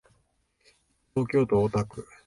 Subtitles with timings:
[1.13, 2.03] 東京都大田区